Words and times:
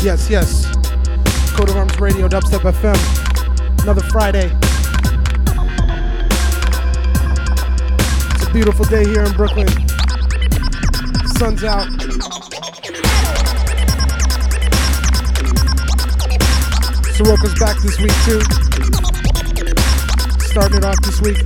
Yes, 0.00 0.30
yes. 0.30 0.66
Coat 1.54 1.70
of 1.70 1.76
Arms 1.76 2.00
Radio, 2.00 2.28
Dubstep 2.28 2.60
FM. 2.60 3.82
Another 3.82 4.00
Friday. 4.08 4.77
Beautiful 8.52 8.86
day 8.86 9.04
here 9.04 9.24
in 9.24 9.32
Brooklyn. 9.32 9.68
Sun's 11.36 11.62
out. 11.64 11.86
Soroka's 17.12 17.54
back 17.60 17.76
this 17.82 18.00
week 18.00 18.14
too. 18.24 18.40
Starting 20.46 20.78
it 20.78 20.84
off 20.84 21.00
this 21.02 21.20
week. 21.20 21.36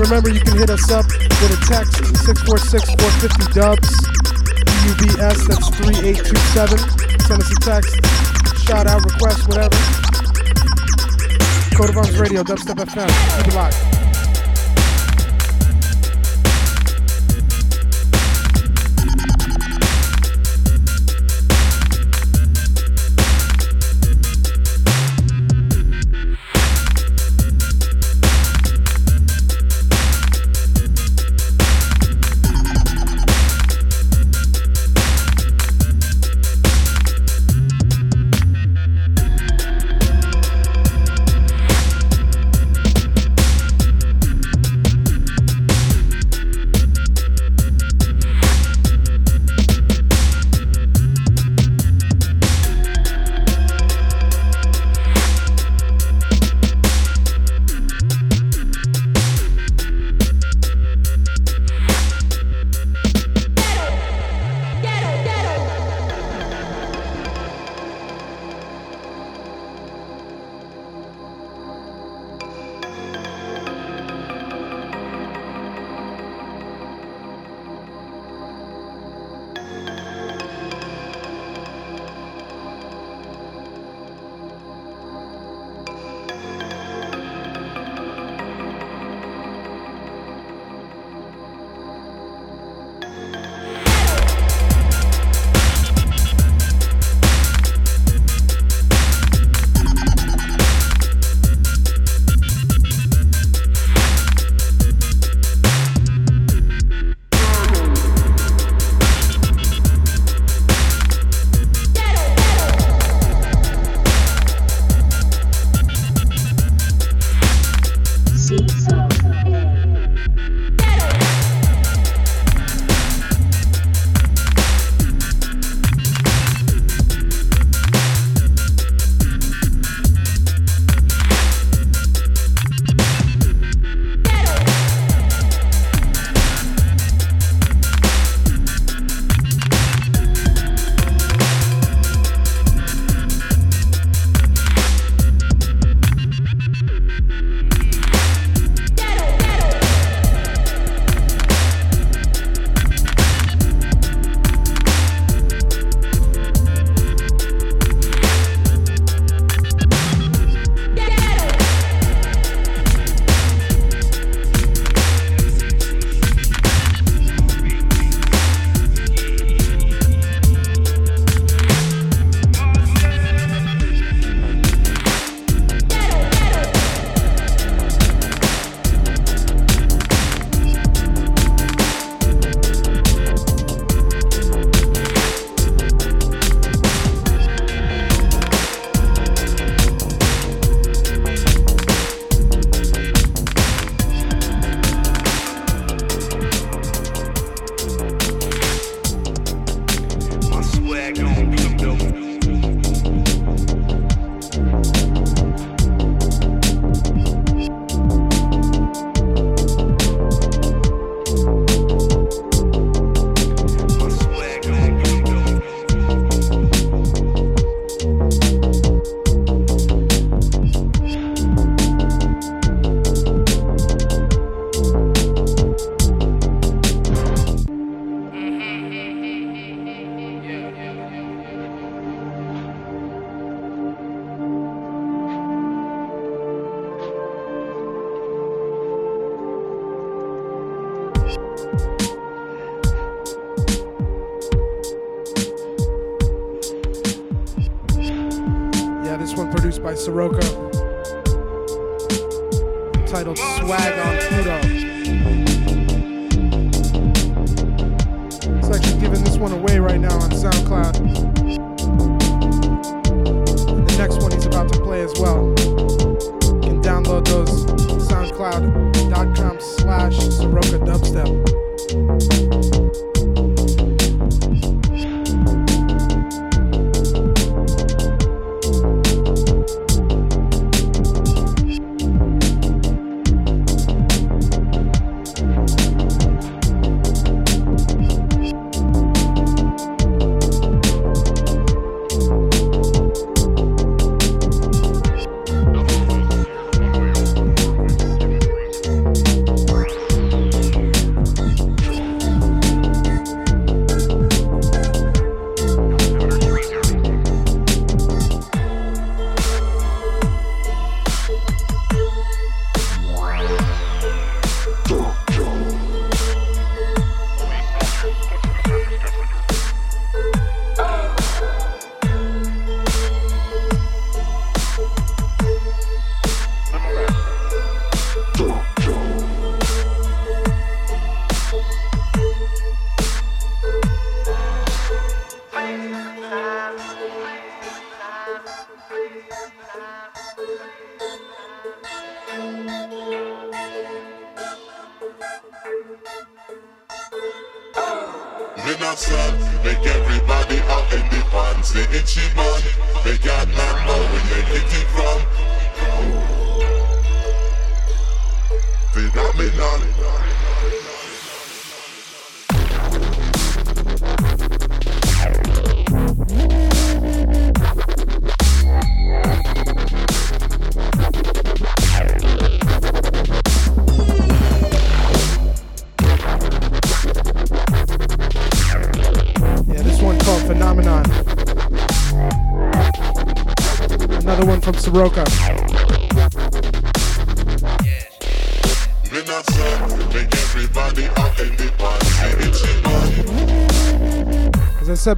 Remember, 0.00 0.30
you 0.30 0.40
can 0.40 0.56
hit 0.56 0.70
us 0.70 0.90
up 0.90 1.04
with 1.04 1.52
a 1.52 1.60
text 1.68 1.96
646 2.24 2.88
450 2.88 3.52
dubs. 3.52 3.88
UBS, 4.88 5.46
that's 5.46 5.68
3827. 5.76 6.78
Send 7.20 7.42
us 7.42 7.52
a 7.52 7.60
text, 7.60 8.66
shout 8.66 8.86
out, 8.86 9.04
request, 9.04 9.46
whatever. 9.46 9.99
Coat 11.80 11.88
of 11.88 11.96
Arms 11.96 12.18
Radio, 12.18 12.42
Dubstep 12.42 12.74
FM. 12.74 13.38
Keep 13.38 13.48
it 13.48 13.54
locked. 13.54 13.89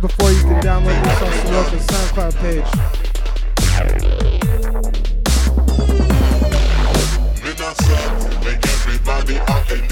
before, 0.03 0.33
you 0.33 0.41
can 0.43 0.61
download 0.61 1.01
this 1.05 1.23
on 1.23 1.31
Soroka's 1.47 1.87
SoundCloud 1.87 2.35
page. 2.43 2.67
Midnight 7.45 7.77
sun, 7.77 8.45
make 8.45 8.67
everybody 8.67 9.39
out 9.39 9.92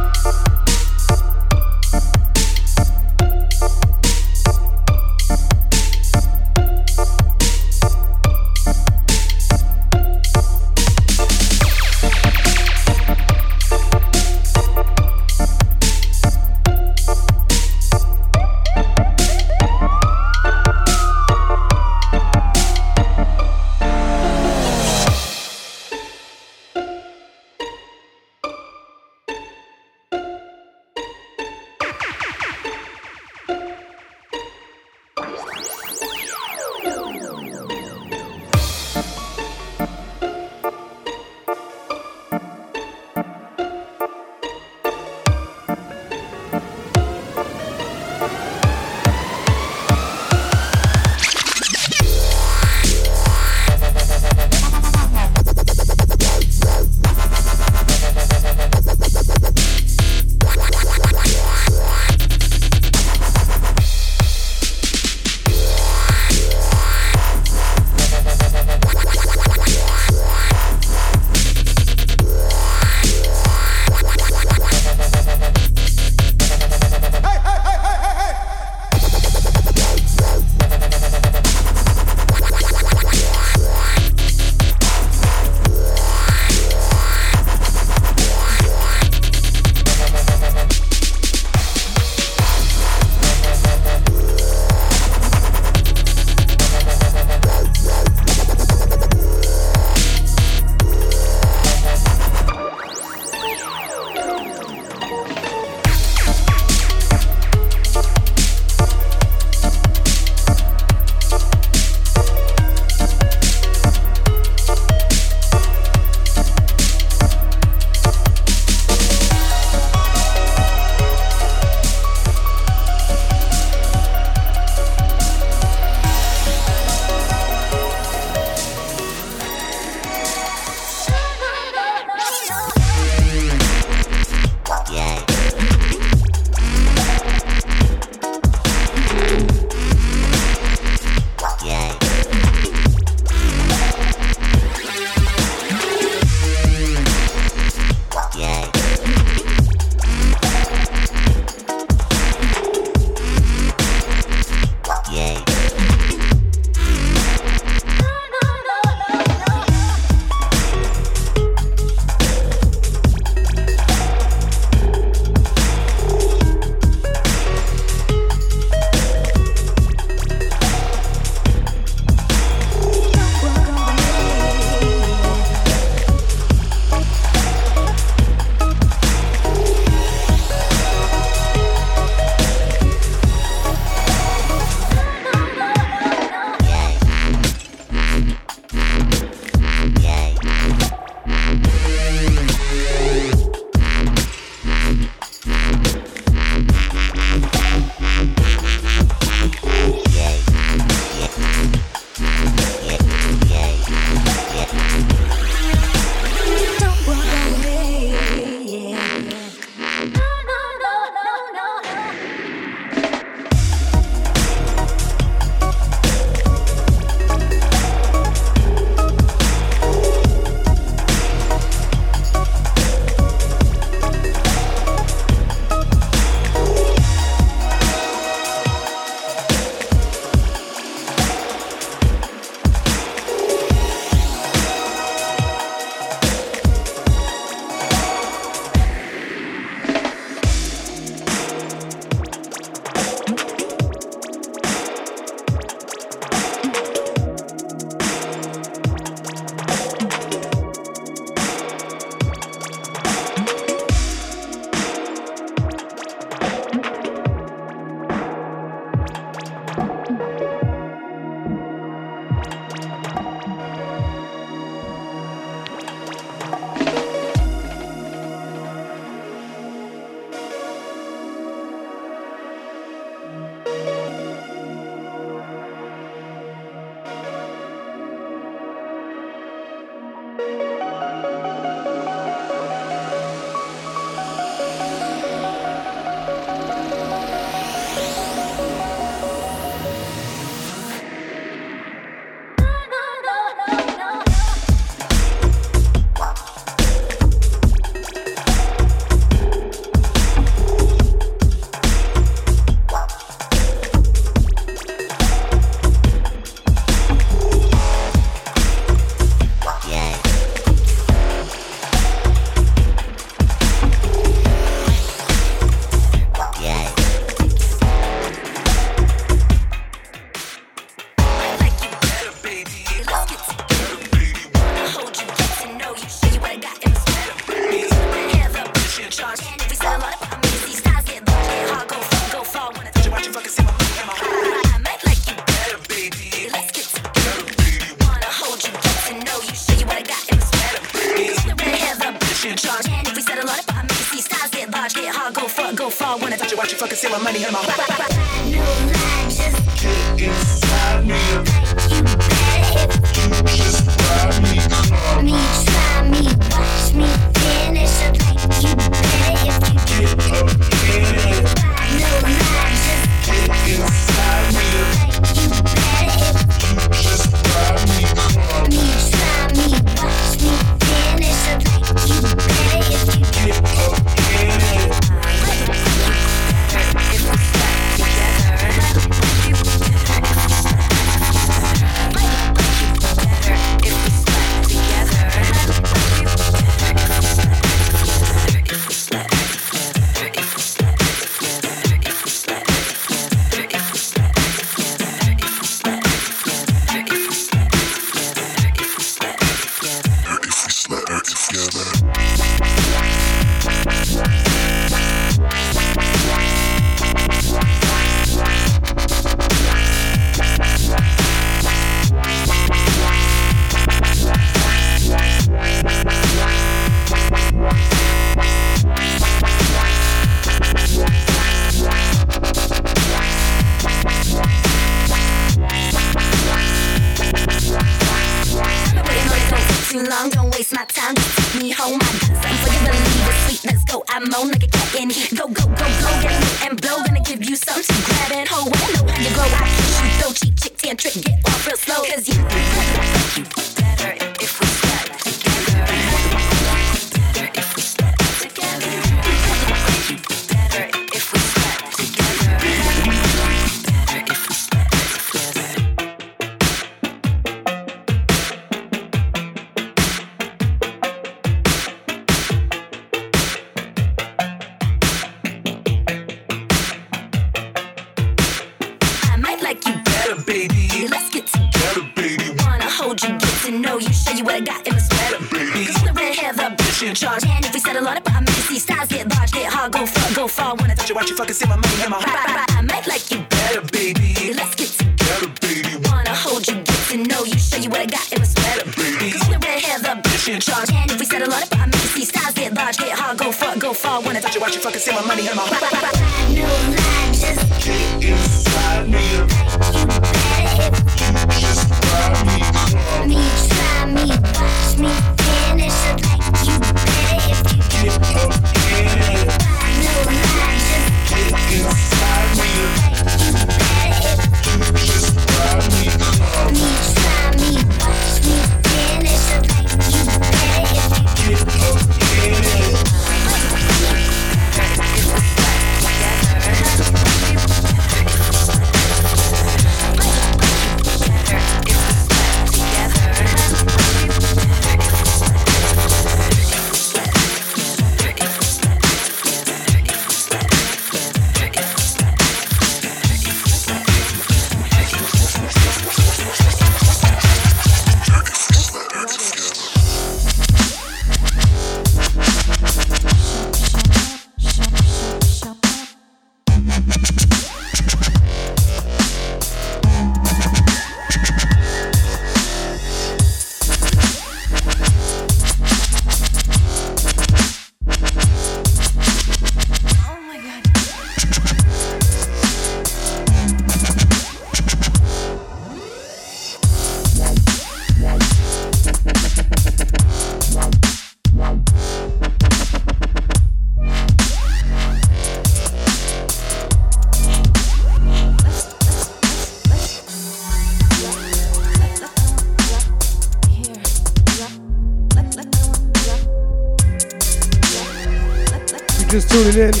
tuning 599.74 599.88
in. 599.88 600.00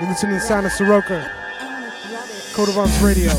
You're 0.00 0.08
listening 0.08 0.38
to 0.38 0.40
Sound 0.40 0.66
of 0.66 0.72
Soroka, 0.72 1.30
Coat 2.52 2.68
of 2.68 2.78
Arms 2.78 2.98
Radio. 3.00 3.32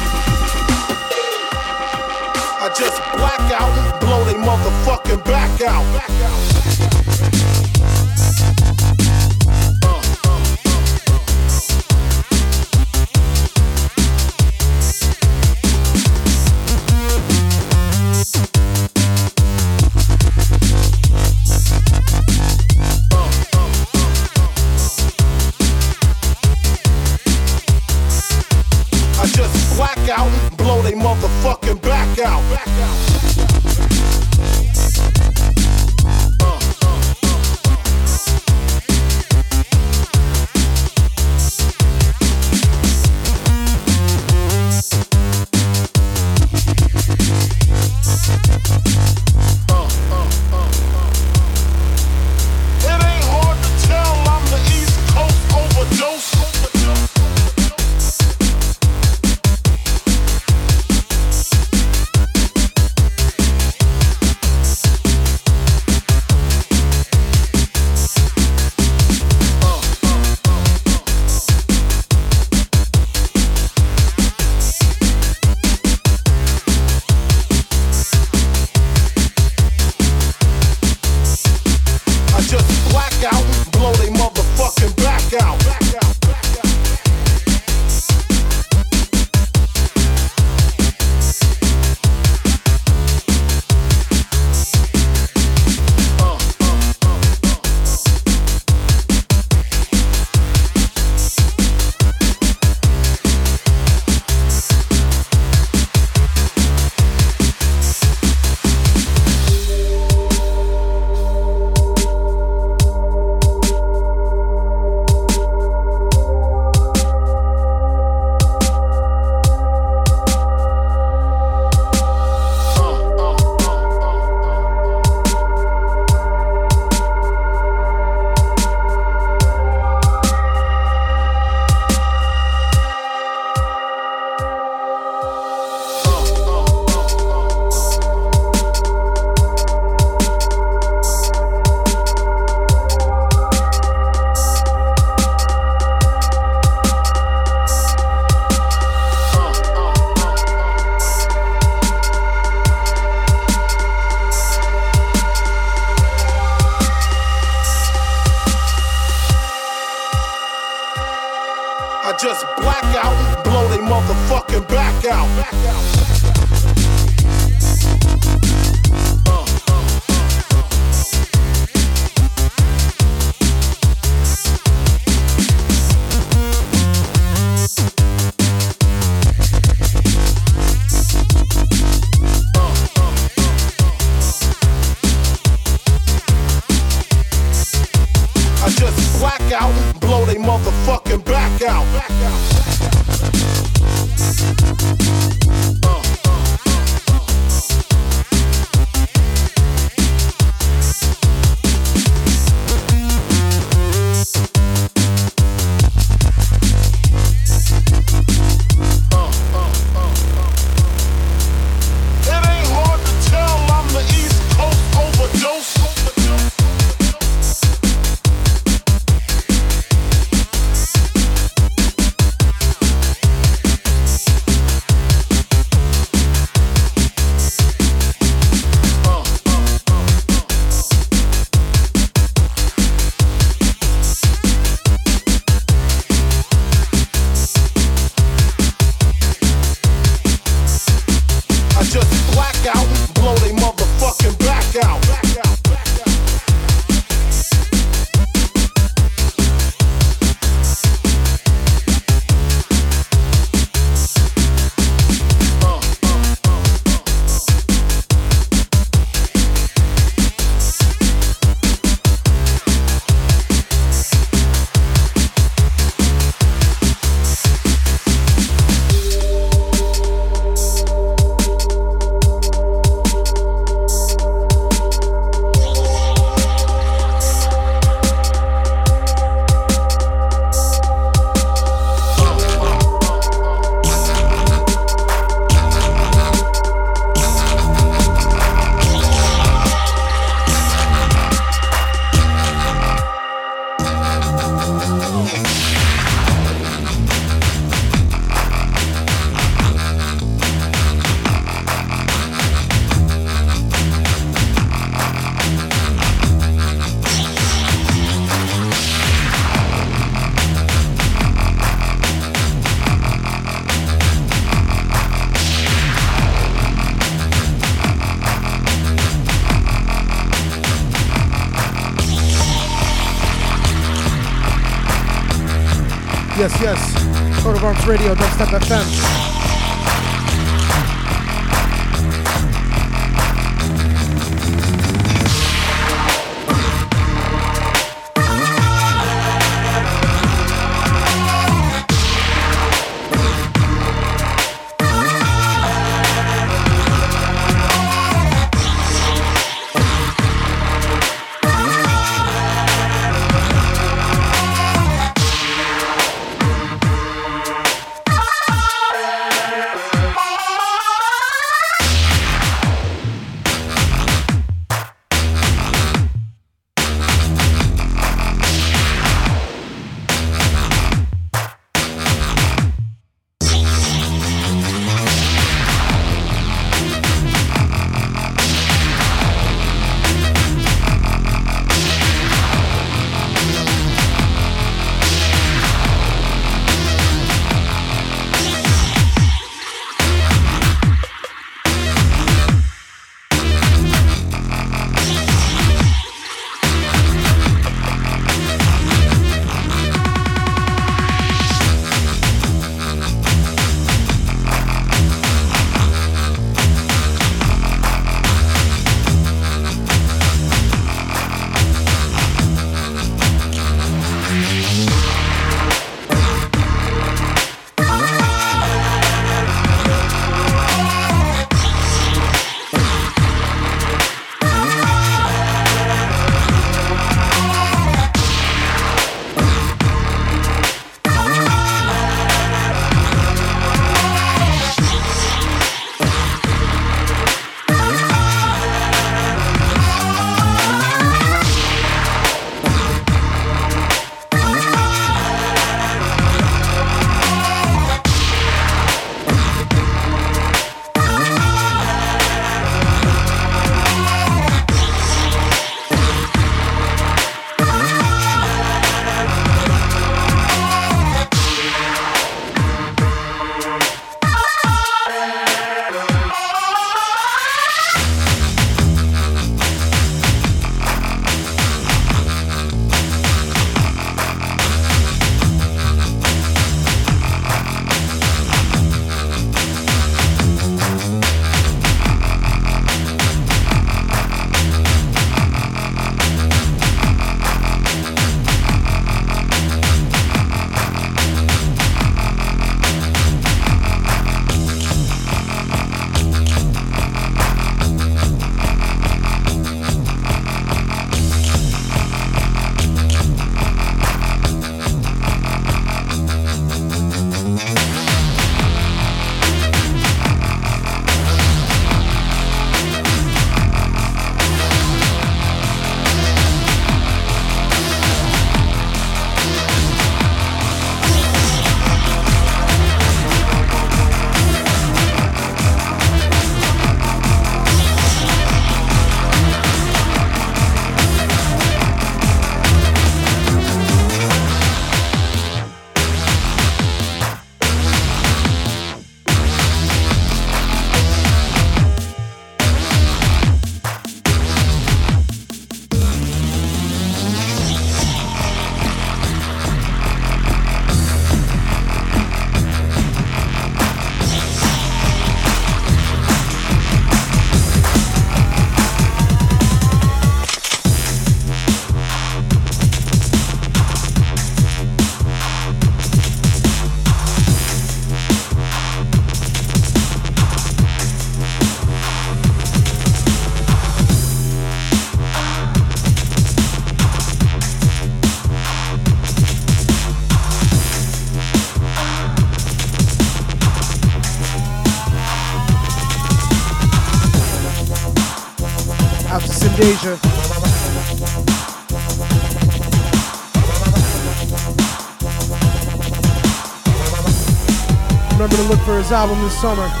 Album 599.11 599.41
this 599.41 599.59
summer. 599.59 600.00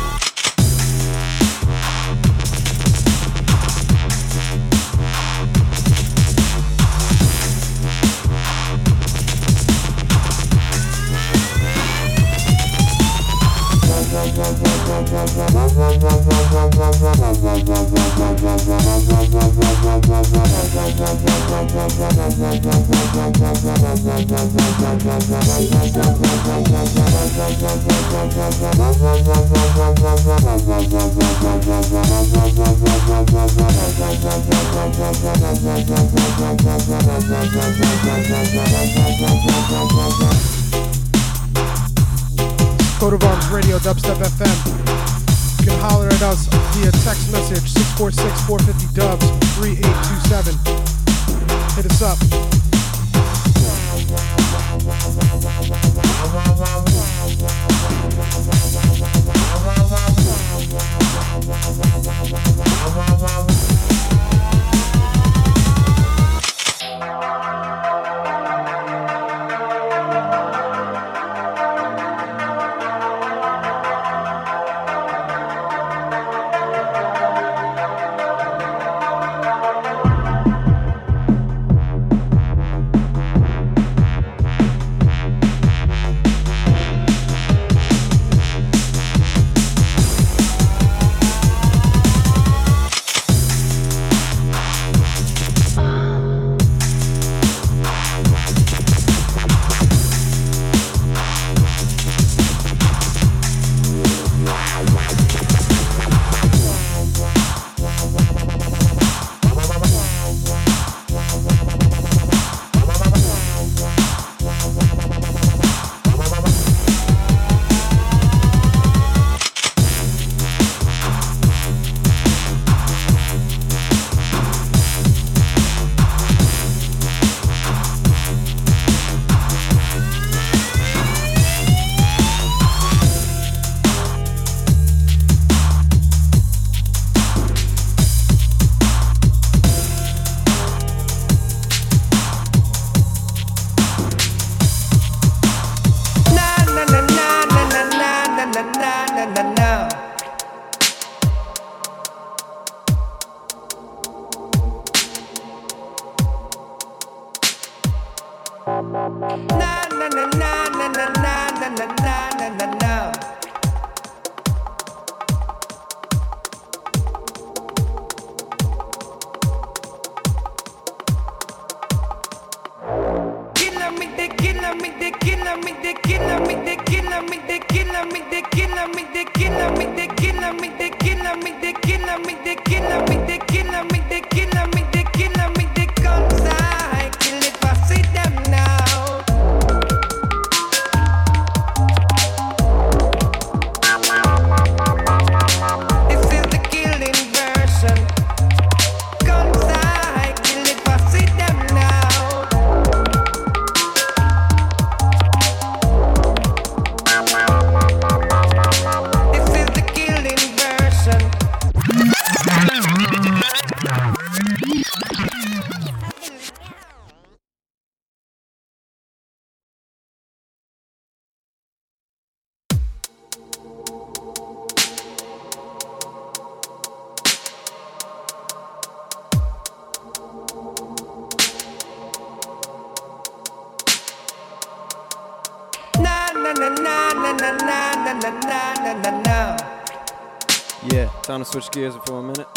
Switch 241.51 241.71
gears 241.71 241.95
for 242.05 242.19
a 242.19 242.23
minute. 242.23 242.47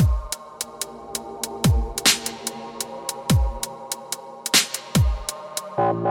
I'm 5.77 6.07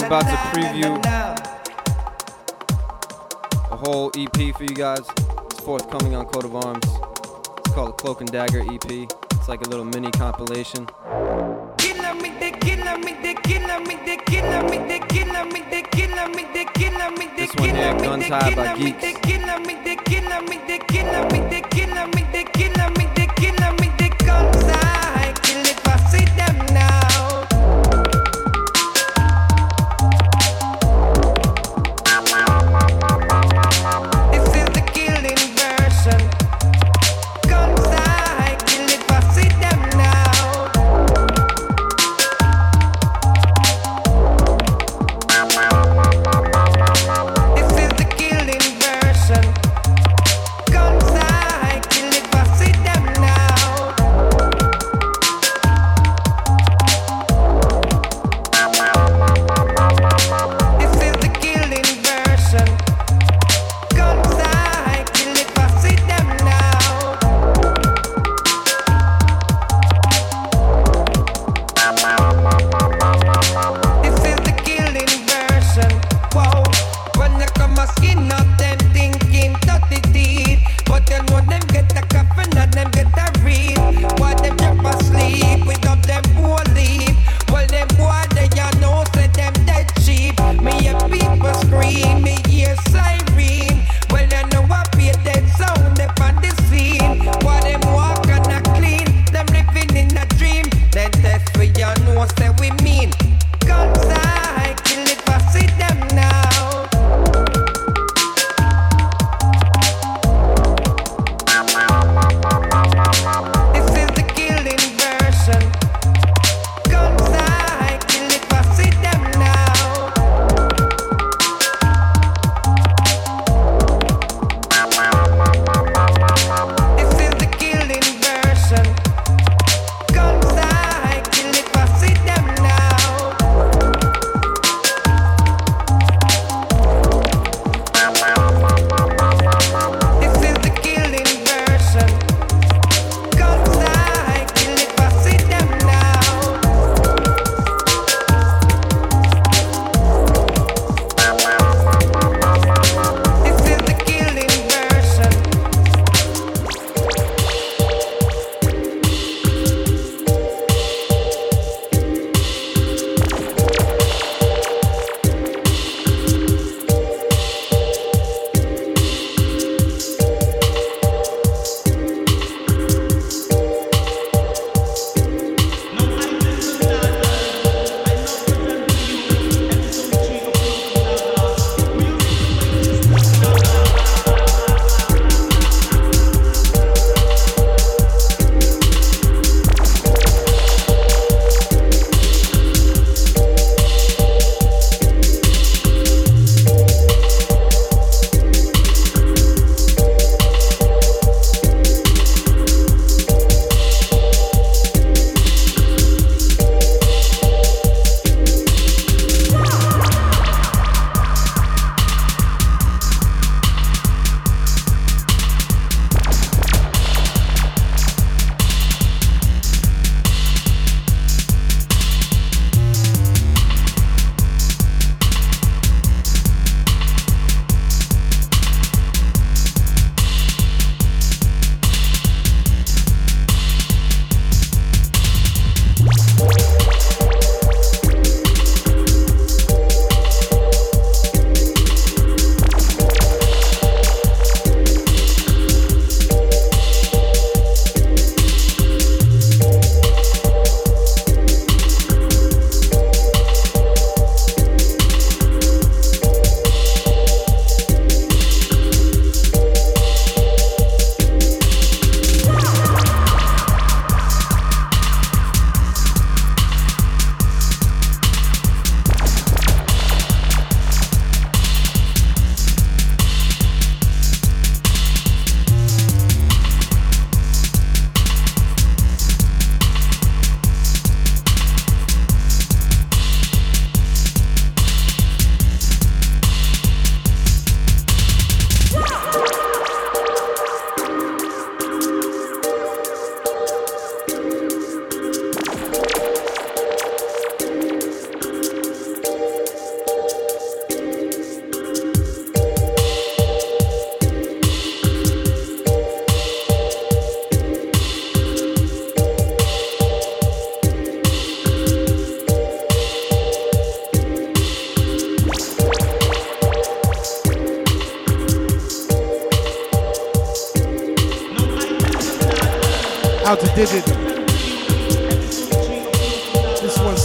about 0.00 0.22
to 0.22 0.36
preview 0.54 1.04
a 3.72 3.76
whole 3.76 4.12
EP 4.16 4.54
for 4.56 4.62
you 4.62 4.76
guys. 4.76 5.00
It's 5.46 5.60
forthcoming 5.60 6.14
on 6.14 6.26
Coat 6.26 6.44
of 6.44 6.54
Arms. 6.54 6.84
It's 6.84 7.74
called 7.74 7.88
the 7.88 7.94
Cloak 7.94 8.20
and 8.20 8.30
Dagger 8.30 8.60
EP. 8.60 8.88
It's 9.32 9.48
like 9.48 9.66
a 9.66 9.68
little 9.68 9.84
mini 9.84 10.12
compilation. 10.12 10.86
This 17.36 17.54
one 17.56 17.68
here, 17.68 17.94
Guns 17.98 18.24
High 18.26 18.54
by 18.54 18.76
Geeks. 18.76 19.25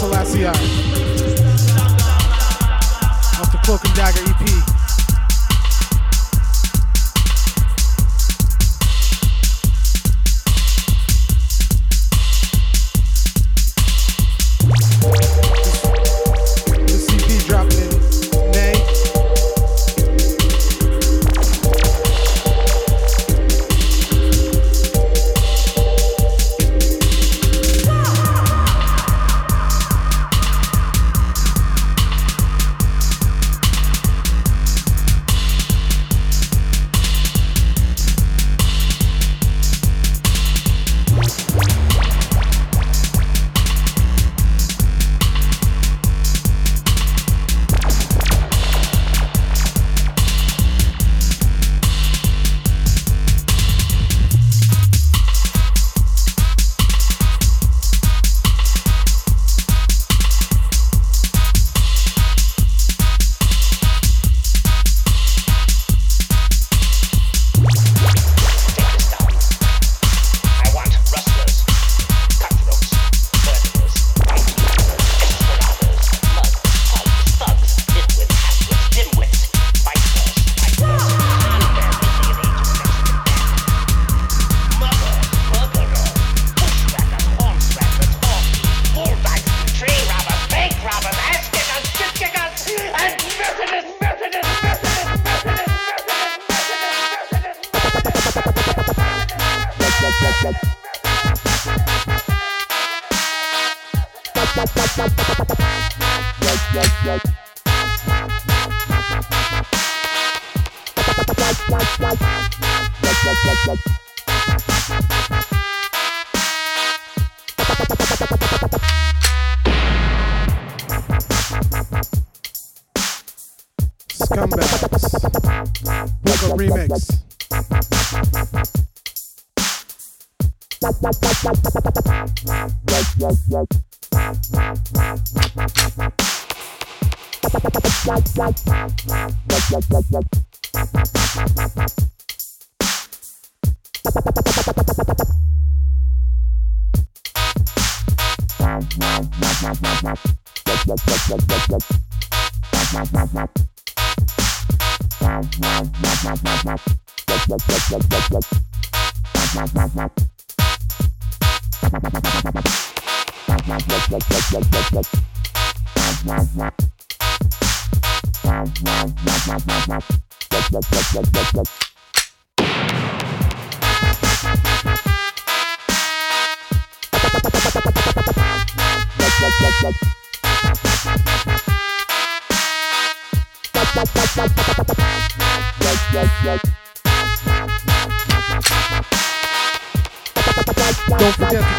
Selassie. 0.02 0.46
Off 0.46 0.58
the 3.52 3.60
Cloak 3.64 3.86
and 3.86 3.94
Dagger 3.94 4.24
EP. 4.32 4.71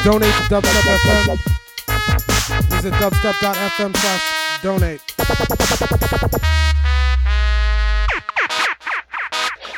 Donate 0.05 0.33
to 0.35 0.43
dubstep.fm. 0.51 1.39
Visit 2.71 2.93
dubstep.fm 2.95 3.97
slash 3.97 4.63
donate. 4.63 5.01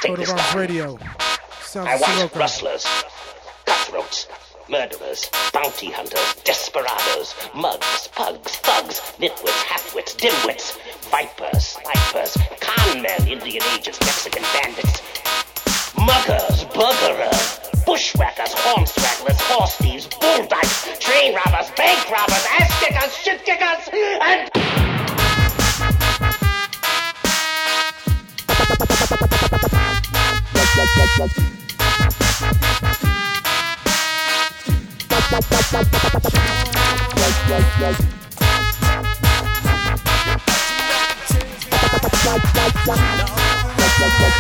Coat 0.03 0.19
of 0.21 0.29
Arms 0.31 0.55
Radio. 0.55 0.99
Sounds 1.63 1.89
I 1.89 1.97
want 1.97 2.15
Sirocco. 2.17 2.39
rustlers, 2.39 2.87
cutthroats, 3.67 4.27
murderers, 4.71 5.29
bounty 5.53 5.91
hunters, 5.91 6.35
desperados, 6.45 7.35
mugs, 7.55 8.09
pugs, 8.09 8.57
thugs, 8.59 9.01
nitwits, 9.19 9.63
halfwits, 9.65 10.15
dimwits. 10.17 10.74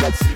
Let's 0.05 0.34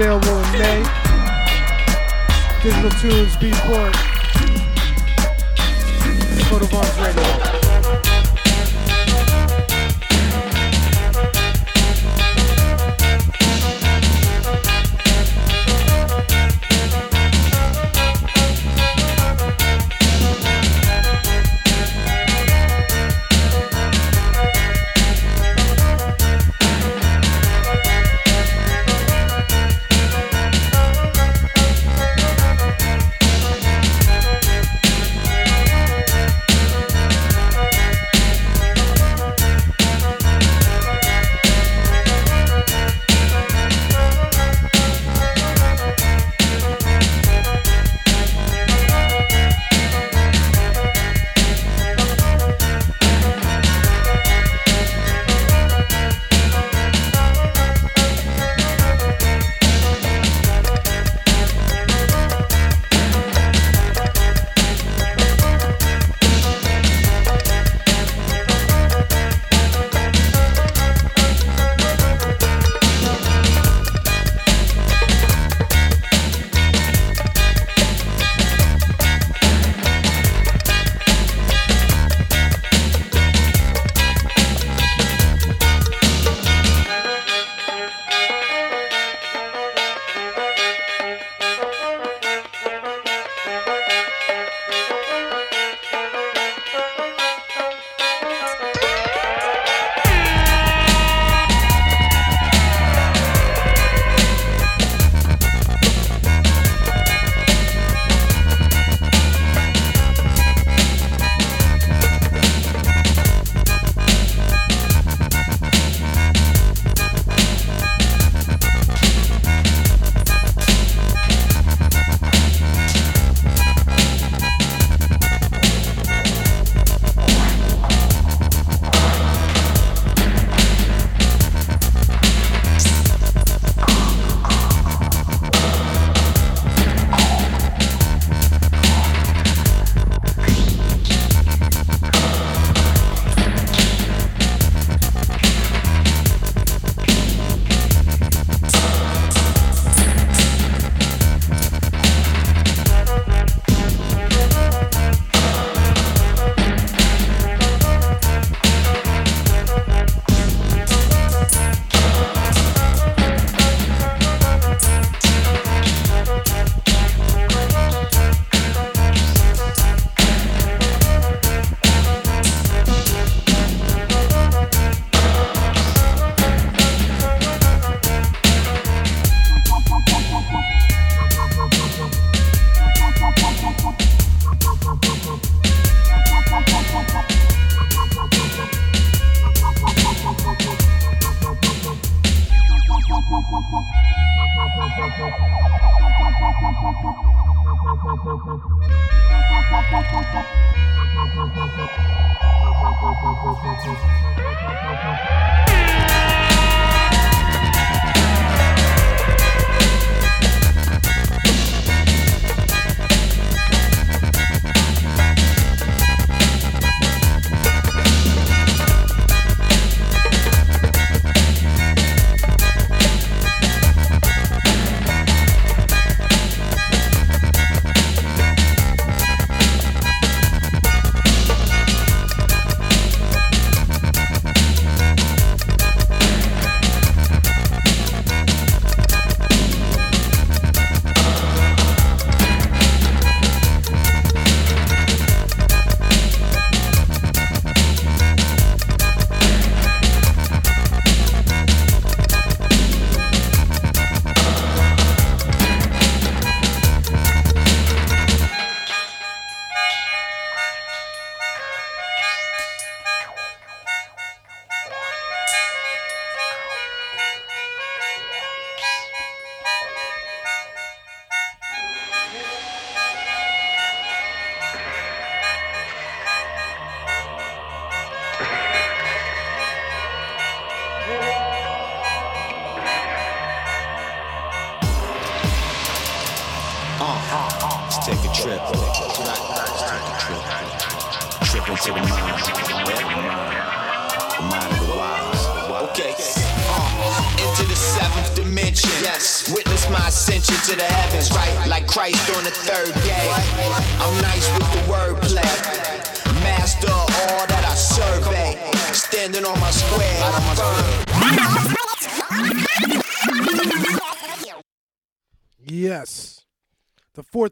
available 0.00 0.42
in 0.42 0.52
May. 0.52 0.82
Digital 2.62 2.90
Tunes, 3.00 3.36
Beatport, 3.36 3.94
of 6.72 7.00
Radio. 7.00 7.29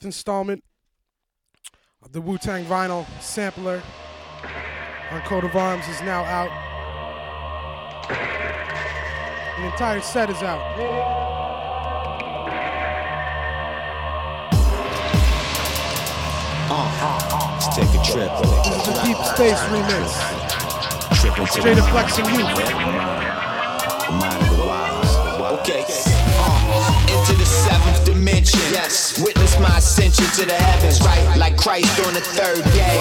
Installment 0.09 0.64
of 2.02 2.12
the 2.12 2.20
Wu 2.20 2.39
Tang 2.39 2.64
vinyl 2.64 3.06
sampler 3.20 3.82
on 5.10 5.20
Coat 5.22 5.44
of 5.44 5.55
Arms 5.55 5.86
is 5.89 6.01
now 6.01 6.24
out. 6.24 6.51
The 9.59 9.66
entire 9.66 10.01
set 10.01 10.30
is 10.30 10.43
out. 10.43 10.62
Let's 17.52 17.68
take 17.76 17.93
a 18.01 18.02
trip. 18.10 18.30
This 18.40 18.76
is 18.76 18.82
the 18.86 18.94
Deep 19.05 19.20
Space 19.35 19.60
remix. 19.68 20.09
Straight 21.51 21.78
up 21.78 21.89
flexing 21.90 22.24
youth. 24.40 24.48
Dimension. 28.12 28.60
Yes. 28.72 29.20
Witness 29.20 29.59
my 29.60 29.76
ascension 29.78 30.24
to 30.36 30.47
the 30.47 30.55
heavens, 30.55 31.01
right? 31.02 31.36
Like 31.36 31.56
Christ 31.56 31.98
on 32.06 32.14
the 32.14 32.20
third 32.20 32.64
day. 32.72 32.98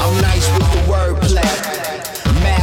I'm 0.00 0.20
nice 0.22 0.46
with 0.52 0.70
the 0.72 0.92
wordplay. 0.92 2.07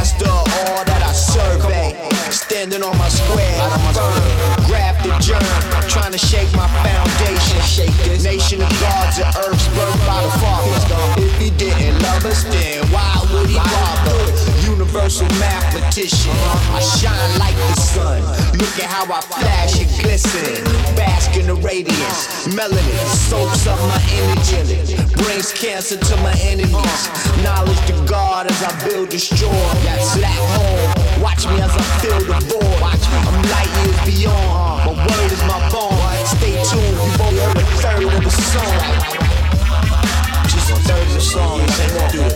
Master 0.06 0.30
all 0.30 0.84
that 0.86 1.02
I 1.02 1.10
survey. 1.10 1.90
Standing 2.30 2.82
on 2.86 2.96
my 2.96 3.08
square. 3.08 3.58
Firm. 3.90 4.70
Grafted 4.70 5.18
germ. 5.18 5.42
Trying 5.90 6.12
to 6.12 6.18
shake 6.18 6.46
my 6.54 6.70
foundation. 6.86 7.58
Shake 7.66 7.90
this. 8.06 8.22
Nation 8.22 8.62
of 8.62 8.70
gods 8.78 9.18
and 9.18 9.34
earth's 9.42 9.66
birth 9.74 9.98
by 10.06 10.22
the 10.22 10.30
Father. 10.38 11.26
If 11.26 11.34
he 11.42 11.50
didn't 11.58 11.98
love 12.06 12.24
us, 12.24 12.44
then 12.44 12.86
why 12.94 13.18
would 13.34 13.50
he 13.50 13.58
bother? 13.58 14.46
Universal 14.62 15.26
mathematician. 15.42 16.30
I 16.70 16.78
shine 16.78 17.32
like 17.42 17.58
the 17.74 17.80
sun. 17.82 18.22
Look 18.54 18.78
at 18.78 18.86
how 18.86 19.10
I 19.10 19.20
flash 19.26 19.74
and 19.82 19.90
glisten. 19.98 20.62
Bask 20.94 21.34
in 21.34 21.50
the 21.50 21.58
radiance. 21.58 22.46
Melanin 22.54 23.06
soaks 23.26 23.66
up 23.66 23.78
my 23.90 23.98
energy. 24.22 24.94
Brings 25.18 25.50
cancer 25.52 25.96
to 25.98 26.16
my 26.22 26.34
enemies. 26.46 27.00
Knowledge 27.42 27.82
to 27.90 27.94
God 28.06 28.46
as 28.46 28.62
I 28.62 28.70
build, 28.86 29.08
destroy. 29.08 29.50
Black 29.96 30.36
hole. 30.52 30.92
Watch 31.22 31.46
me 31.48 31.56
as 31.60 31.70
I 31.70 31.82
fill 32.00 32.20
the 32.20 32.38
void. 32.44 32.82
I'm 32.84 33.42
light 33.48 33.70
years 33.80 33.98
beyond. 34.04 34.84
My 34.84 34.92
word 34.92 35.32
is 35.32 35.40
my 35.44 35.58
bond. 35.70 36.26
Stay 36.26 36.62
tuned. 36.64 36.98
You've 37.02 37.20
only 37.20 37.40
heard 37.40 37.56
a 37.56 37.64
third 37.80 38.04
of 38.04 38.22
the 38.22 38.30
song. 38.30 38.78
Just 40.44 40.70
a 40.70 40.76
third 40.86 41.06
of 41.06 41.12
the 41.14 41.20
song. 41.20 41.60
Let's 41.60 42.12
do 42.12 42.20
it. 42.22 42.34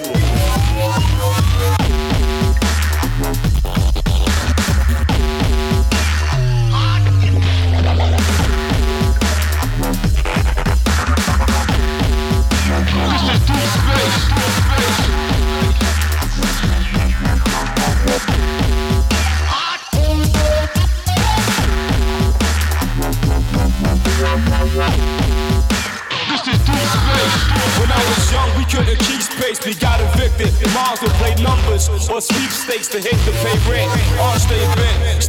We 29.67 29.75
got 29.75 30.01
evicted. 30.01 30.53
Moms 30.73 31.03
would 31.03 31.13
play 31.21 31.35
numbers 31.43 31.89
or 32.09 32.21
sweepstakes 32.21 32.89
to 32.89 32.99
hit 32.99 33.19
the 33.27 33.33
pay 33.45 33.59
rent. 33.71 33.91
On 34.19 34.39
stay 34.41 34.65
bent, 34.75 35.23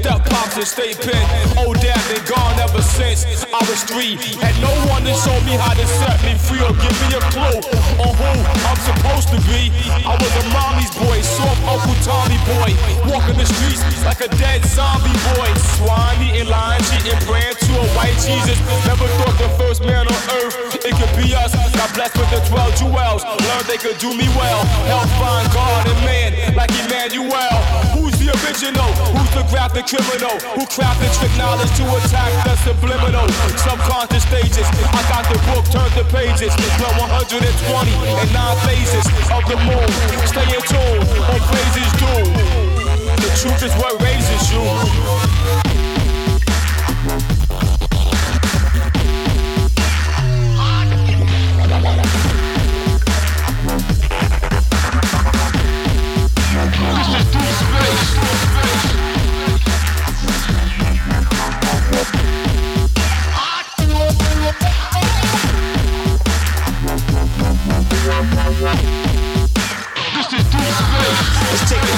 pops 0.52 0.58
and 0.58 0.68
stay 0.68 0.94
pin. 0.94 1.58
Old 1.58 1.80
dad 1.80 2.00
been 2.10 2.24
gone 2.26 2.60
ever 2.60 2.82
since 2.82 3.26
I 3.54 3.60
was 3.70 3.84
three. 3.84 4.16
Had 4.40 4.56
no 4.62 4.72
one 4.90 5.04
to 5.04 5.14
show 5.14 5.36
me 5.46 5.56
how 5.56 5.74
to 5.74 5.86
set 5.86 6.20
me 6.24 6.36
free 6.36 6.60
or 6.60 6.74
give 6.80 6.96
me 7.08 7.16
a 7.16 7.22
clue 7.32 7.60
on 8.00 8.12
who 8.16 8.32
I'm 8.68 8.80
supposed 8.80 9.30
to 9.30 9.40
be. 9.48 9.72
I 10.06 10.16
was 10.16 10.34
a 10.44 10.46
mommy's 10.52 10.92
boy, 10.96 11.22
soft 11.22 11.62
Uncle 11.64 11.96
Tommy 12.04 12.40
boy. 12.48 12.72
Walking 13.08 13.38
the 13.38 13.46
streets 13.46 13.84
like 14.04 14.22
a 14.22 14.30
dead 14.38 14.64
zombie 14.66 15.16
boy. 15.36 15.50
Swine 15.78 16.22
eating, 16.24 16.48
lying, 16.48 16.84
cheating, 16.92 17.20
praying 17.28 17.56
to 17.56 17.72
a 17.80 17.86
white 17.96 18.18
Jesus. 18.20 18.60
Never 18.86 19.08
thought 19.22 19.38
the 19.38 19.50
first 19.58 19.84
man 19.84 20.08
on 20.08 20.22
earth 20.42 20.62
it 20.84 20.96
could 20.98 21.14
be 21.16 21.34
us. 21.36 21.54
Got 21.76 21.94
blessed 21.94 22.18
with 22.18 22.30
the 22.32 22.42
12 22.50 22.76
jewels. 22.76 23.24
Learned 23.24 23.68
they 23.68 23.78
could 23.78 23.98
do 24.00 24.10
me 24.18 24.28
well. 24.34 24.66
Help 24.90 25.10
find 25.22 25.46
God 25.54 25.88
and 25.88 26.00
man 26.06 26.56
like 26.56 26.72
Emmanuel. 26.86 27.58
Who's 27.94 28.18
the 28.18 28.34
original? 28.42 28.90
Who's 29.14 29.32
the 29.38 29.46
graphic 29.50 29.86
criminal? 29.86 30.41
Who 30.42 30.66
crafted 30.66 31.14
trick 31.20 31.30
knowledge 31.38 31.70
to 31.78 31.86
attack 32.02 32.34
the 32.44 32.56
subliminal? 32.66 33.28
Subconscious 33.62 34.24
stages. 34.24 34.66
I 34.90 35.06
got 35.06 35.30
the 35.30 35.38
book, 35.46 35.66
turned 35.70 35.94
the 35.94 36.04
pages. 36.10 36.54
Flow 36.82 36.90
120 36.98 37.38
and 37.38 38.34
nine 38.34 38.58
phases 38.66 39.06
of 39.30 39.46
the 39.46 39.58
moon. 39.70 39.92
Stay 40.26 40.50
in 40.50 40.62
tune 40.66 41.06
on 41.30 41.40
praises 41.46 41.90
due. 42.02 42.26
The 43.22 43.30
truth 43.38 43.62
is 43.62 43.74
what 43.78 44.02
raises 44.02 44.52
you. 44.52 45.71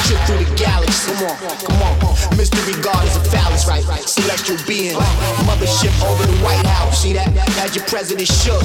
Trip 0.04 0.20
through 0.26 0.44
the 0.44 0.56
galaxy. 0.56 1.14
Come 1.14 1.28
on, 1.28 1.38
come 1.38 1.82
on. 1.82 2.03
Mystery 2.44 2.76
God 2.84 3.08
is 3.08 3.16
a 3.16 3.24
phallus, 3.32 3.64
right? 3.72 3.80
Celestial 4.04 4.60
being. 4.68 5.00
Mothership 5.48 5.96
over 6.04 6.28
the 6.28 6.36
White 6.44 6.68
House. 6.76 7.00
See 7.00 7.16
that? 7.16 7.32
As 7.64 7.72
your 7.72 7.88
president 7.88 8.28
shook. 8.28 8.60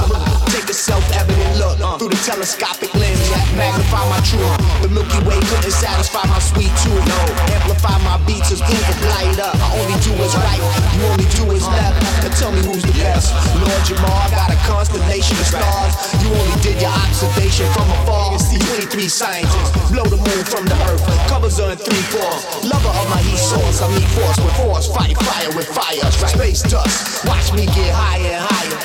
Take 0.50 0.66
a 0.66 0.74
self-evident 0.74 1.62
look 1.62 1.78
uh-huh. 1.78 1.94
through 1.94 2.10
the 2.10 2.18
telescopic 2.26 2.90
lens. 2.98 3.22
That 3.30 3.46
magnify 3.54 4.02
my 4.10 4.18
truth. 4.26 4.50
The 4.82 4.90
Milky 4.90 5.22
Way 5.22 5.38
couldn't 5.46 5.70
satisfy 5.70 6.26
my 6.26 6.42
sweet 6.42 6.74
tooth. 6.82 7.06
No, 7.06 7.22
amplify 7.54 7.94
my 8.02 8.18
beats 8.26 8.50
as 8.50 8.58
proof 8.58 8.82
of 8.82 8.98
light 9.14 9.38
up. 9.38 9.54
I 9.54 9.70
only 9.78 9.94
do 10.02 10.10
what's 10.18 10.34
right. 10.34 10.58
You 10.98 11.14
only 11.14 11.30
do 11.38 11.46
what's 11.46 11.62
uh-huh. 11.62 11.78
left. 11.78 12.02
Now 12.26 12.34
tell 12.34 12.50
me 12.50 12.66
who's 12.66 12.82
the 12.82 12.98
best. 12.98 13.30
Lord 13.62 13.82
Jamar 13.86 14.26
got 14.34 14.50
a 14.50 14.58
constellation 14.66 15.38
of 15.38 15.46
stars. 15.54 15.94
You 16.18 16.34
only 16.34 16.58
did 16.66 16.82
your 16.82 16.90
observation 16.90 17.70
from 17.78 17.86
afar. 18.02 18.42
See 18.42 18.58
23 18.58 19.06
scientists 19.06 19.70
blow 19.94 20.02
the 20.02 20.18
moon 20.18 20.42
from 20.50 20.66
the 20.66 20.74
earth. 20.90 21.06
Covers 21.30 21.62
on 21.62 21.78
three 21.78 22.02
fours. 22.10 22.42
Lover 22.66 22.90
of 22.90 23.06
my 23.06 23.22
heat 23.22 23.38
source. 23.38 23.67
I 23.68 23.84
meet 23.92 24.08
force 24.16 24.40
with 24.40 24.56
force. 24.56 24.88
Fight 24.88 25.12
fire 25.18 25.52
with 25.54 25.68
fire. 25.68 26.10
Space 26.10 26.62
dust. 26.62 27.22
Watch 27.26 27.52
me 27.52 27.66
get 27.66 27.92
higher 27.92 28.24
and 28.24 28.42
higher. 28.48 28.78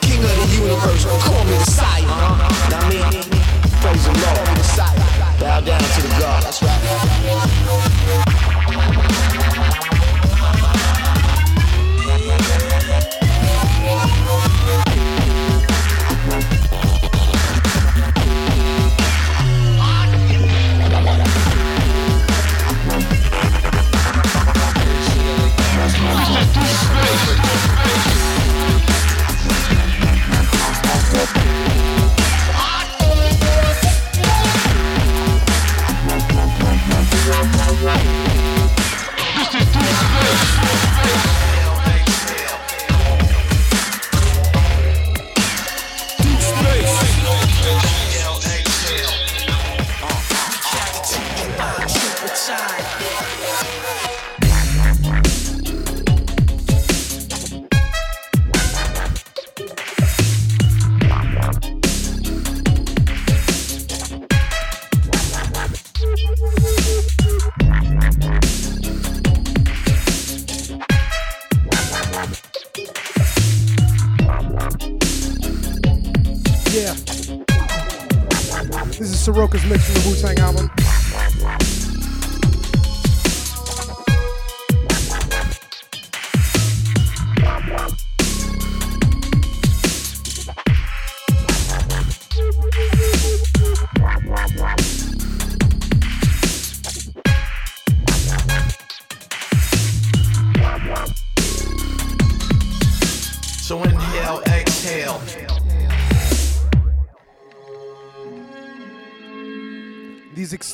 King 0.00 0.22
of 0.22 0.30
the 0.30 0.46
universe. 0.62 1.04
Call 1.26 1.42
me 1.44 1.58
the 1.58 1.66
sire. 1.66 2.06
Now 2.70 2.86
me, 2.88 3.02
praise 3.82 4.04
the 4.06 4.14
Lord. 4.14 4.46
Messiah. 4.56 4.94
Bow 5.40 5.58
down 5.60 5.80
to 5.80 6.02
the 6.02 6.08
God. 6.20 6.42
That's 6.44 6.62
right. 6.62 6.78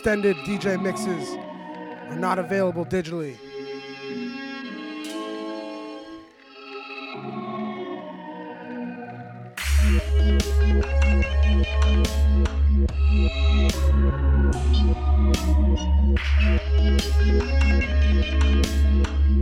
Extended 0.05 0.37
DJ 0.45 0.79
mixes 0.79 1.31
are 2.11 2.17
not 2.17 2.39
available 2.39 2.85
digitally. 2.85 3.39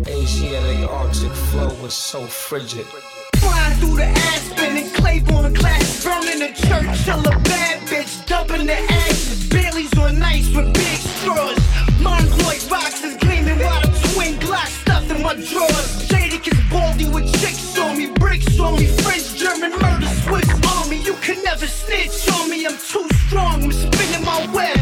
Asiatic 0.06 0.89
Arctic 0.89 1.32
flow 1.32 1.74
was 1.82 1.93
so 1.93 2.24
frigid. 2.24 2.86
Through 3.82 3.96
the 3.96 4.06
Aspen 4.06 4.76
and 4.76 4.94
Claiborne 4.94 5.54
glass, 5.54 6.04
burning 6.04 6.38
the 6.38 6.54
church, 6.54 7.04
till 7.04 7.18
a 7.18 7.34
bad 7.50 7.80
bitch, 7.88 8.24
dumping 8.26 8.68
the 8.68 8.78
ashes. 8.78 9.48
Bailey's 9.48 9.92
on 9.98 10.22
ice 10.22 10.54
with 10.54 10.72
big 10.72 10.98
straws. 11.18 11.59
Mongoloid 11.98 12.62
boxes 12.70 13.16
gleaming 13.16 13.59
while 13.59 13.80
the 13.80 13.90
twin 14.14 14.38
glass 14.38 14.70
stuffed 14.70 15.10
in 15.10 15.20
my 15.20 15.34
drawers. 15.34 16.06
Jadakiss 16.06 16.70
baldy 16.70 17.09
with 17.09 17.26
chicks 17.40 17.76
on 17.76 17.98
me, 17.98 18.06
bricks 18.06 18.56
on 18.60 18.76
me, 18.76 18.86
French, 19.02 19.34
German 19.34 19.72
murder, 19.72 20.06
Swiss 20.06 20.48
army. 20.78 21.02
You 21.02 21.14
can 21.14 21.42
never 21.42 21.66
snitch 21.66 22.30
on 22.38 22.50
me, 22.50 22.64
I'm 22.64 22.78
too 22.78 23.09
strong. 23.26 23.64
I'm 23.64 23.72
spinning 23.72 24.24
my 24.24 24.46
web 24.54 24.81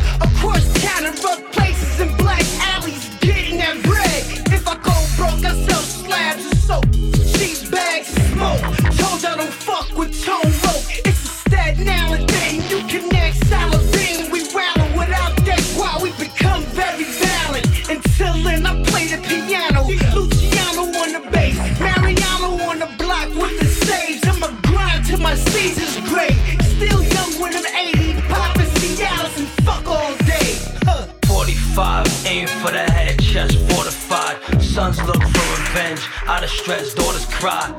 out 36.40 36.44
of 36.44 36.50
stress, 36.50 36.94
daughters 36.94 37.26
cry. 37.26 37.70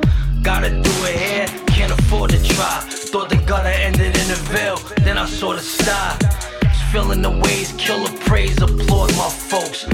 Gotta 0.43 0.69
do 0.69 0.91
it 1.09 1.17
here, 1.17 1.47
can't 1.65 1.91
afford 1.91 2.29
to 2.29 2.43
try. 2.43 2.79
Thought 3.11 3.29
the 3.29 3.37
gutter 3.37 3.69
ended 3.69 4.15
in 4.15 4.27
the 4.27 4.39
veil, 4.53 4.77
then 5.03 5.17
I 5.17 5.25
saw 5.25 5.53
the 5.53 5.59
sty. 5.59 6.15
Feeling 6.91 7.23
the 7.23 7.31
ways, 7.31 7.73
kill 7.79 8.03
the 8.05 8.15
praise, 8.19 8.61
applaud 8.61 9.09
my 9.17 9.29
folks. 9.29 9.85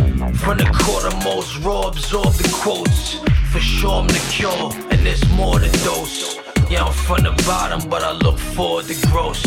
From 0.41 0.57
the 0.57 0.69
quarter 0.84 1.15
most 1.23 1.57
raw, 1.60 1.88
absorb 1.88 2.34
the 2.34 2.49
quotes. 2.61 3.19
For 3.53 3.60
sure 3.60 4.02
I'm 4.02 4.07
the 4.07 4.23
cure, 4.30 4.72
and 4.91 4.99
there's 5.06 5.26
more 5.30 5.60
to 5.60 5.72
dose. 5.85 6.38
Yeah, 6.69 6.84
I'm 6.84 6.91
from 6.91 7.23
the 7.23 7.41
bottom, 7.48 7.89
but 7.89 8.03
I 8.03 8.11
look 8.11 8.38
forward 8.38 8.88
to 8.88 9.07
gross. 9.07 9.45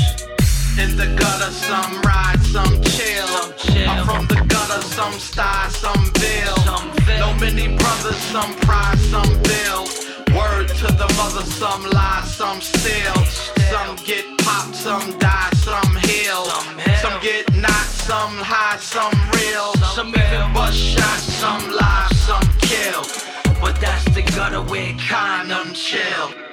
In 0.80 0.96
the 0.96 1.14
gutter, 1.14 1.52
some 1.52 2.00
ride, 2.00 2.40
some 2.40 2.80
chill. 2.82 3.28
I'm 3.86 4.06
from 4.06 4.26
the 4.28 4.42
gutter, 4.48 4.80
some 4.80 5.12
style, 5.12 5.68
some 5.68 6.10
bill. 6.14 6.56
No 7.18 7.34
many 7.38 7.76
brothers, 7.76 8.16
some 8.32 8.54
pride, 8.64 8.98
some 9.12 9.28
build. 9.42 9.88
Word 10.32 10.68
to 10.80 10.86
the 10.86 11.08
mother, 11.18 11.44
some 11.44 11.84
lie, 11.90 12.22
some 12.24 12.62
steal. 12.62 13.14
Some 13.68 13.96
get 14.06 14.24
popped, 14.38 14.74
some 14.74 15.18
die, 15.18 15.50
some 15.56 15.96
heal. 16.08 16.46
Some 17.02 17.20
get 17.20 17.52
knocked, 17.54 18.00
some 18.08 18.36
high, 18.38 18.78
some 18.78 19.12
real. 19.36 19.74
Some 19.94 20.08
even 20.08 20.52
bust 20.54 20.78
shots, 20.78 21.24
some 21.42 21.70
live, 21.70 22.12
some 22.28 22.48
kill. 22.58 23.02
But 23.60 23.78
that's 23.80 24.06
the 24.14 24.22
gutter 24.22 24.62
where 24.62 24.94
Kind 24.94 25.52
of 25.52 25.74
chill. 25.74 26.49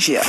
Synthesia. 0.00 0.22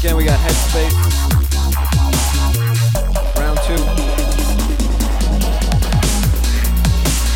Space. 0.00 0.96
Round 3.36 3.58
two. 3.66 3.76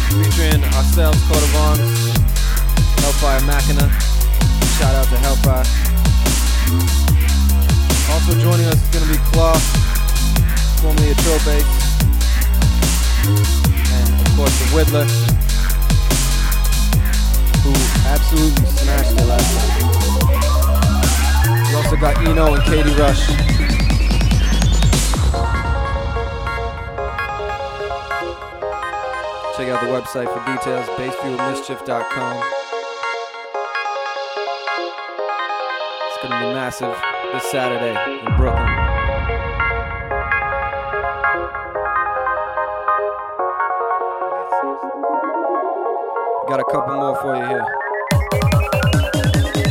Featuring 0.08 0.64
ourselves, 0.72 1.20
Coat 1.28 1.42
of 1.42 1.56
Arms, 1.56 1.92
Hellfire 3.02 3.42
Machina. 3.42 3.86
Shout 4.78 4.94
out 4.94 5.06
to 5.08 5.16
Hellfire. 5.18 5.66
Also 8.14 8.32
joining 8.40 8.66
us 8.66 8.80
is 8.80 8.88
gonna 8.88 9.12
be 9.12 9.18
Claw, 9.30 9.58
formerly 10.80 11.10
a 11.10 11.14
Bass. 11.44 11.68
And 13.92 14.26
of 14.26 14.36
course 14.36 14.56
the 14.60 14.66
Whittler, 14.72 15.06
who 17.62 17.72
absolutely 18.08 18.66
smashed 18.66 19.12
it 19.12 19.26
last 19.26 19.54
night. 19.54 20.43
Also 21.84 21.96
got 21.96 22.16
Eno 22.26 22.54
and 22.54 22.62
Katie 22.64 22.94
Rush. 22.94 23.26
Check 29.54 29.68
out 29.68 29.80
the 29.82 29.88
website 29.92 30.32
for 30.32 30.40
details, 30.50 30.88
basefuelmischief.com. 30.96 32.42
It's 36.08 36.18
gonna 36.22 36.40
be 36.40 36.54
massive 36.54 36.96
this 37.34 37.44
Saturday 37.50 37.94
in 38.18 38.36
Brooklyn. 38.38 38.64
Got 46.48 46.60
a 46.60 46.64
couple 46.72 46.94
more 46.94 47.16
for 47.20 47.36
you 47.36 47.44
here. 47.46 47.66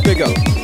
Big 0.04 0.22
up. 0.22 0.63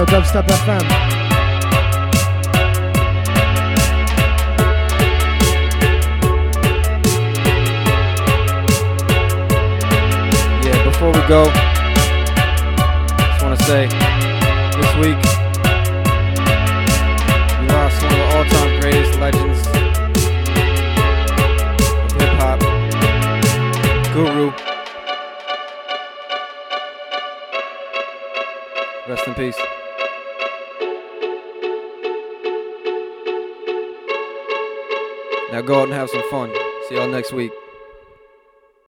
Radio, 0.00 0.16
Dubstep 0.16 0.50
FM. 0.50 0.99